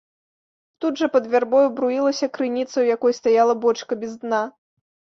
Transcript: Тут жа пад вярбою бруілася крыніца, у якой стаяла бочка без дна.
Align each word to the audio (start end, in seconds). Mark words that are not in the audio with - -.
Тут 0.85 0.93
жа 1.01 1.09
пад 1.17 1.27
вярбою 1.35 1.61
бруілася 1.81 2.31
крыніца, 2.39 2.75
у 2.83 2.89
якой 2.97 3.17
стаяла 3.21 3.61
бочка 3.71 3.91
без 4.05 4.21
дна. 4.27 4.45